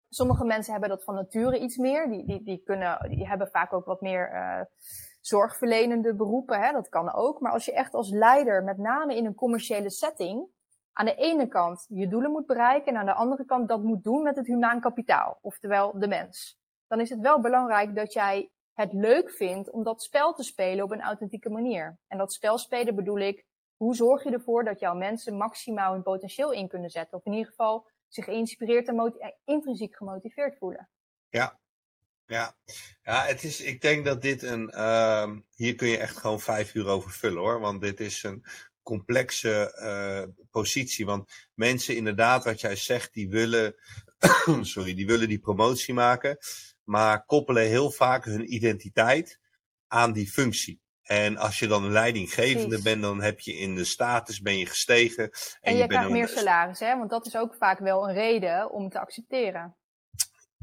[0.08, 2.08] Sommige mensen hebben dat van nature iets meer.
[2.08, 4.60] Die, die, die, kunnen, die hebben vaak ook wat meer uh,
[5.20, 6.60] zorgverlenende beroepen.
[6.60, 6.72] Hè?
[6.72, 7.40] Dat kan ook.
[7.40, 10.48] Maar als je echt als leider, met name in een commerciële setting,
[10.92, 14.04] aan de ene kant je doelen moet bereiken en aan de andere kant dat moet
[14.04, 16.58] doen met het humaan kapitaal, oftewel de mens.
[16.86, 20.84] Dan is het wel belangrijk dat jij het leuk vindt om dat spel te spelen
[20.84, 21.98] op een authentieke manier.
[22.06, 23.46] En dat spel spelen bedoel ik,
[23.78, 27.18] hoe zorg je ervoor dat jouw mensen maximaal hun potentieel in kunnen zetten?
[27.18, 30.88] Of in ieder geval zich geïnspireerd en eh, intrinsiek gemotiveerd voelen.
[31.28, 31.60] Ja,
[32.26, 32.56] ja,
[33.02, 36.74] ja het is, ik denk dat dit een, uh, hier kun je echt gewoon vijf
[36.74, 37.60] uur over vullen hoor.
[37.60, 38.44] Want dit is een
[38.82, 41.06] complexe uh, positie.
[41.06, 43.74] Want mensen inderdaad, wat jij zegt, die willen,
[44.60, 46.38] sorry, die willen die promotie maken.
[46.84, 49.40] Maar koppelen heel vaak hun identiteit
[49.86, 50.80] aan die functie.
[51.08, 54.66] En als je dan een leidinggevende bent, dan heb je in de status ben je
[54.66, 55.24] gestegen.
[55.24, 56.96] En, en je, je krijgt meer salaris, hè?
[56.96, 59.76] Want dat is ook vaak wel een reden om te accepteren.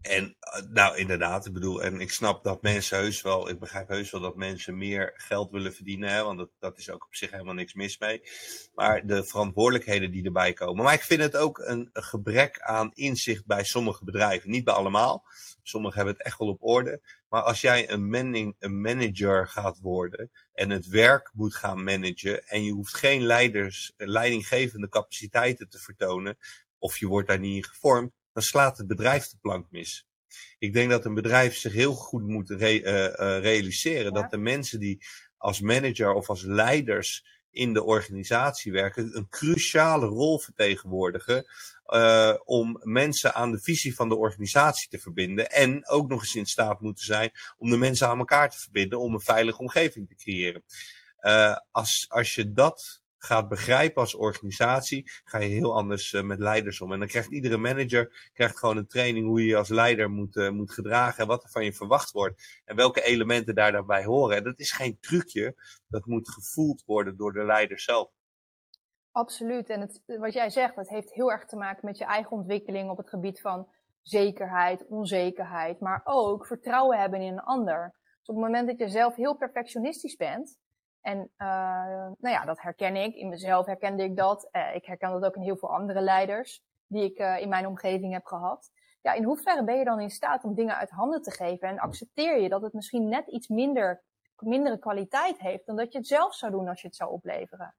[0.02, 3.88] En eh, nou inderdaad, ik bedoel, en ik snap dat mensen heus wel, ik begrijp
[3.88, 7.16] heus wel dat mensen meer geld willen verdienen, hè, want dat, dat is ook op
[7.16, 8.22] zich helemaal niks mis mee.
[8.74, 10.84] Maar de verantwoordelijkheden die erbij komen.
[10.84, 14.50] Maar ik vind het ook een, een gebrek aan inzicht bij sommige bedrijven.
[14.50, 15.24] Niet bij allemaal.
[15.64, 17.02] Sommigen hebben het echt wel op orde.
[17.36, 22.48] Maar als jij een, manning, een manager gaat worden en het werk moet gaan managen
[22.48, 26.38] en je hoeft geen leiders, leidinggevende capaciteiten te vertonen,
[26.78, 30.08] of je wordt daar niet in gevormd, dan slaat het bedrijf de plank mis.
[30.58, 34.38] Ik denk dat een bedrijf zich heel goed moet re uh, uh, realiseren dat de
[34.38, 35.06] mensen die
[35.38, 41.46] als manager of als leiders in de organisatie werken, een cruciale rol vertegenwoordigen
[41.88, 45.52] uh, om mensen aan de visie van de organisatie te verbinden.
[45.52, 49.00] En ook nog eens in staat moeten zijn om de mensen aan elkaar te verbinden
[49.00, 50.64] om een veilige omgeving te creëren.
[51.22, 56.40] Uh, als, als je dat gaat begrijpen als organisatie, ga je heel anders uh, met
[56.40, 56.92] leiders om.
[56.92, 60.50] En dan krijgt iedere manager krijgt gewoon een training hoe je als leider moet, uh,
[60.50, 62.62] moet gedragen en wat er van je verwacht wordt.
[62.66, 64.38] En welke elementen daar daarbij horen.
[64.38, 65.56] En dat is geen trucje,
[65.88, 68.12] dat moet gevoeld worden door de leider zelf.
[69.12, 69.70] Absoluut.
[69.70, 72.90] En het, wat jij zegt, dat heeft heel erg te maken met je eigen ontwikkeling
[72.90, 73.68] op het gebied van
[74.02, 77.96] zekerheid, onzekerheid, maar ook vertrouwen hebben in een ander.
[78.20, 80.58] Dus op het moment dat je zelf heel perfectionistisch bent,
[81.06, 81.48] en uh,
[82.18, 83.16] nou ja, dat herken ik.
[83.16, 84.50] In mezelf herkende ik dat.
[84.52, 87.68] Uh, ik herken dat ook in heel veel andere leiders die ik uh, in mijn
[87.68, 88.72] omgeving heb gehad.
[89.02, 91.68] Ja, in hoeverre ben je dan in staat om dingen uit handen te geven?
[91.68, 94.04] En accepteer je dat het misschien net iets minder,
[94.36, 97.76] mindere kwaliteit heeft dan dat je het zelf zou doen als je het zou opleveren?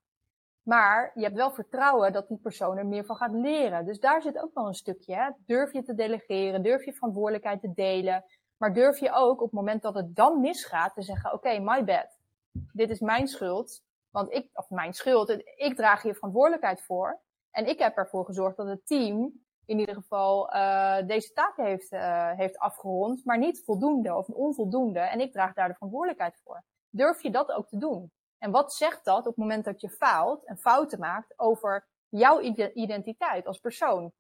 [0.63, 3.85] Maar je hebt wel vertrouwen dat die persoon er meer van gaat leren.
[3.85, 5.15] Dus daar zit ook wel een stukje.
[5.15, 5.31] Hè?
[5.47, 8.25] Durf je te delegeren, durf je verantwoordelijkheid te delen.
[8.57, 11.85] Maar durf je ook op het moment dat het dan misgaat te zeggen: Oké, my
[11.85, 12.25] bad
[12.73, 13.85] dit is mijn schuld.
[14.11, 17.21] Want ik, of mijn schuld, ik draag hier verantwoordelijkheid voor.
[17.51, 21.93] En ik heb ervoor gezorgd dat het team in ieder geval uh, deze taak heeft,
[21.93, 25.01] uh, heeft afgerond, maar niet voldoende of onvoldoende.
[25.01, 26.65] En ik draag daar de verantwoordelijkheid voor.
[26.91, 28.13] Durf je dat ook te doen?
[28.39, 32.41] En wat zegt dat op het moment dat je faalt en fouten maakt over jouw
[32.75, 34.13] identiteit als persoon,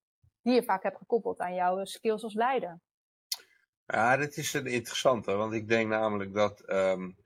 [0.42, 2.81] die je vaak hebt gekoppeld aan jouw skills als leider?
[3.87, 7.16] Ja, dit is een interessante, want ik denk namelijk dat um,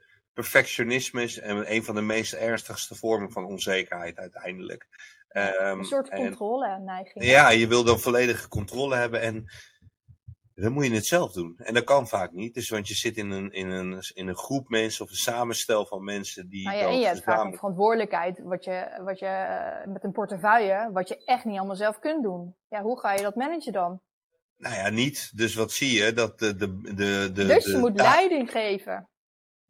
[0.41, 4.87] perfectionisme is een van de meest ernstigste vormen van onzekerheid uiteindelijk.
[5.33, 7.25] Um, een soort controle-neiging.
[7.25, 9.45] Ja, je wil dan volledige controle hebben en
[10.55, 11.55] dan moet je het zelf doen.
[11.59, 12.55] En dat kan vaak niet.
[12.55, 15.87] Dus want je zit in een, in een, in een groep mensen of een samenstel
[15.87, 16.65] van mensen die.
[16.65, 20.13] Nou ja, en je hebt vaak een verantwoordelijkheid wat je, wat je, eh, met een
[20.13, 22.55] portefeuille, wat je echt niet allemaal zelf kunt doen.
[22.69, 24.01] Ja, hoe ga je dat managen dan?
[24.57, 25.37] Nou ja, niet.
[25.37, 26.13] Dus wat zie je?
[26.13, 29.10] Dat de, de, de, de, dus je moet leiding geven.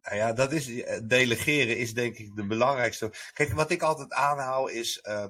[0.03, 3.13] Nou ja, dat is, eh, delegeren is denk ik de belangrijkste.
[3.33, 5.25] Kijk, wat ik altijd aanhoud is, uh,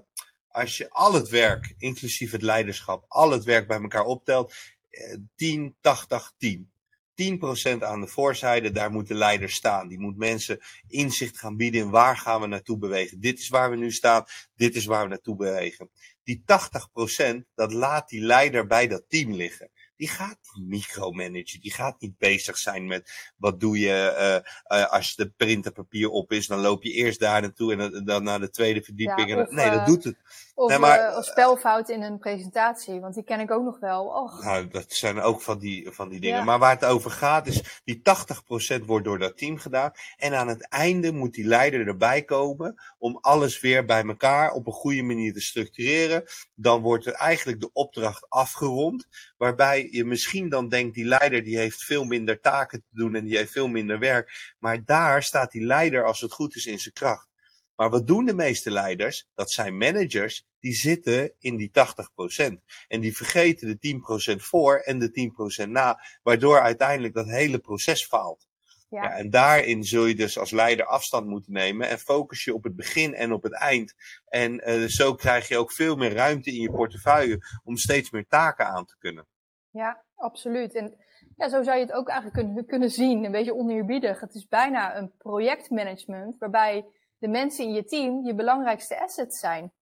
[0.48, 4.54] als je al het werk, inclusief het leiderschap, al het werk bij elkaar optelt,
[4.90, 6.70] uh, 10, 80, 10.
[7.14, 9.88] 10% aan de voorzijde, daar moet de leider staan.
[9.88, 13.20] Die moet mensen inzicht gaan bieden in waar gaan we naartoe bewegen.
[13.20, 15.90] Dit is waar we nu staan, dit is waar we naartoe bewegen.
[16.22, 19.70] Die 80%, dat laat die leider bij dat team liggen
[20.00, 21.60] die gaat niet micromanagen.
[21.60, 26.32] Die gaat niet bezig zijn met wat doe je uh, uh, als de printerpapier op
[26.32, 26.46] is.
[26.46, 29.28] Dan loop je eerst daar naartoe en dan naar de tweede verdieping.
[29.28, 30.16] Ja, of, nee, dat doet het.
[30.60, 33.78] Of, Nee, maar- eh, of spelfouten in een presentatie, want die ken ik ook nog
[33.78, 34.04] wel.
[34.06, 36.36] Och, Nou, dat zijn ook van die, van die dingen.
[36.38, 36.44] Ja.
[36.44, 39.92] Maar waar het over gaat is, die 80% wordt door dat team gedaan.
[40.16, 44.66] En aan het einde moet die leider erbij komen om alles weer bij elkaar op
[44.66, 46.24] een goede manier te structureren.
[46.54, 49.06] Dan wordt er eigenlijk de opdracht afgerond.
[49.36, 53.24] Waarbij je misschien dan denkt, die leider die heeft veel minder taken te doen en
[53.24, 54.54] die heeft veel minder werk.
[54.58, 57.28] Maar daar staat die leider, als het goed is, in zijn kracht.
[57.76, 59.28] Maar wat doen de meeste leiders?
[59.34, 62.54] Dat zijn managers die zitten in die 80%.
[62.88, 65.32] En die vergeten de 10% voor en de
[65.64, 68.48] 10% na, waardoor uiteindelijk dat hele proces faalt.
[68.88, 69.02] ja.
[69.02, 72.64] Ja, en daarin zul je dus als leider afstand moeten nemen en focus je op
[72.64, 73.94] het begin en op het eind.
[74.28, 78.26] En eh, zo krijg je ook veel meer ruimte in je portefeuille om steeds meer
[78.26, 79.26] taken aan te kunnen.
[79.70, 80.74] Ja, absoluut.
[80.74, 80.96] En
[81.36, 84.20] ja, zo zou je het ook eigenlijk kunnen, kunnen zien, een beetje oneerbiedig.
[84.20, 86.84] Het is bijna een projectmanagement waarbij
[87.18, 89.72] de mensen in je team je belangrijkste assets zijn.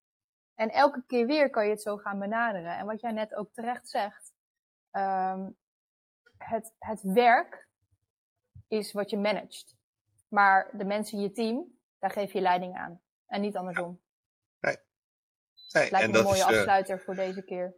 [0.59, 2.77] En elke keer weer kan je het zo gaan benaderen.
[2.77, 4.33] En wat jij net ook terecht zegt,
[4.91, 5.51] ehm,
[6.39, 7.69] het, het werk
[8.69, 9.77] is wat je managt.
[10.29, 13.01] Maar de mensen in je team, daar geef je leiding aan.
[13.27, 14.01] En niet andersom.
[14.61, 14.77] Nee,
[15.73, 17.75] Lijkt en me een mooie is, eh, afsluiter voor deze keer.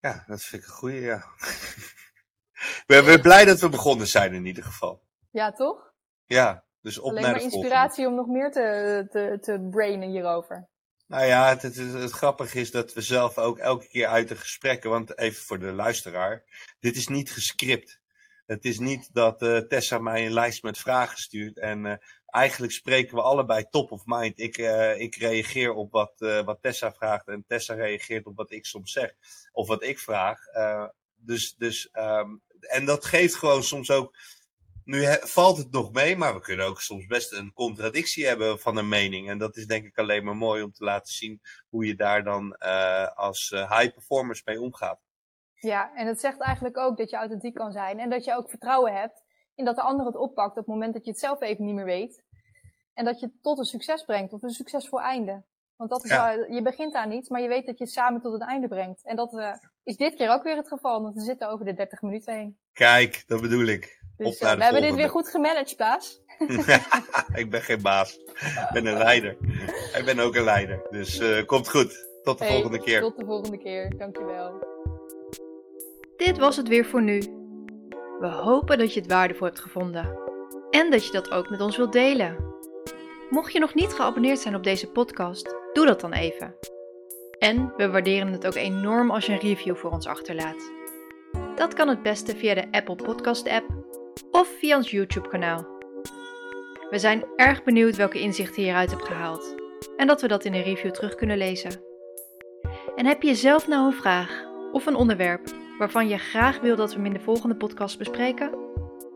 [0.00, 1.16] ja, dat vind ik een goeie, ja.
[2.86, 5.02] we zijn blij dat we begonnen zijn in ieder geval.
[5.30, 5.92] Ja, toch?
[6.24, 7.66] Ja, dus op Alleen naar maar de volgende.
[7.66, 10.68] inspiratie om nog meer te, te, te brainen hierover.
[11.08, 14.90] Nou ja, het, het, grappige is dat we zelf ook elke keer uit de gesprekken,
[14.90, 16.44] want even voor de luisteraar,
[16.80, 18.00] dit is niet gescript.
[18.46, 22.72] Het is niet dat eh, Tessa mij een lijst met vragen stuurt en eh, eigenlijk
[22.72, 24.38] spreken we allebei top of mind.
[24.38, 26.12] Ik, eh, ik reageer op wat,
[26.44, 29.14] wat Tessa vraagt en Tessa reageert op wat ik soms zeg
[29.52, 30.38] of wat ik vraag.
[31.16, 34.16] Dus, dus, ehm, en dat geeft gewoon soms ook
[34.88, 38.58] nu he- valt het nog mee, maar we kunnen ook soms best een contradictie hebben
[38.58, 39.28] van een mening.
[39.28, 42.24] En dat is denk ik alleen maar mooi om te laten zien hoe je daar
[42.24, 45.00] dan eh, als eh, high performers mee omgaat.
[45.54, 47.98] Ja, en het zegt eigenlijk ook dat je authentiek kan zijn.
[47.98, 49.24] En dat je ook vertrouwen hebt
[49.54, 51.74] in dat de ander het oppakt op het moment dat je het zelf even niet
[51.74, 52.22] meer weet.
[52.94, 55.44] En dat je het tot een succes brengt, tot een succesvol einde.
[55.76, 56.36] Want dat is Ja.
[56.36, 58.68] wel, je begint aan iets, maar je weet dat je het samen tot het einde
[58.68, 59.04] brengt.
[59.04, 61.74] En dat eh, is dit keer ook weer het geval, want we zitten over de
[61.74, 62.58] 30 minuten heen.
[62.72, 63.97] Kijk, dat bedoel ik.
[64.18, 66.20] Dus eh, we hebben dit weer goed gemanaged, Baas.
[67.42, 68.18] ik ben geen baas.
[68.18, 69.36] Ik ben een leider.
[69.96, 70.82] Ik ben ook een leider.
[70.90, 72.06] Dus eh, komt goed.
[72.22, 73.00] Tot de Hey, volgende keer.
[73.00, 74.66] Tot de volgende keer, dankjewel.
[76.16, 77.18] Dit was het weer voor nu.
[78.20, 80.18] We hopen dat je het waardevol hebt gevonden
[80.70, 82.36] en dat je dat ook met ons wilt delen.
[83.30, 86.54] Mocht je nog niet geabonneerd zijn op deze podcast, doe dat dan even.
[87.38, 90.72] En we waarderen het ook enorm als je een review voor ons achterlaat.
[91.54, 93.66] Dat kan het beste via de Apple Podcast app
[94.30, 95.66] of via ons YouTube kanaal.
[96.90, 99.54] We zijn erg benieuwd welke inzichten je hieruit hebt gehaald
[99.96, 101.82] en dat we dat in een review terug kunnen lezen.
[102.96, 106.90] En heb je zelf nou een vraag of een onderwerp waarvan je graag wil dat
[106.90, 108.50] we hem in de volgende podcast bespreken?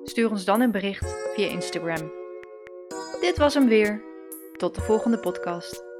[0.04, 2.12] Stuur ons dan een bericht via Instagram.
[3.20, 4.02] Dit was hem weer.
[4.56, 5.91] Tot de volgende podcast.